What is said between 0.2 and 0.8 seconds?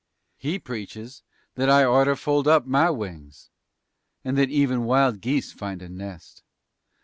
He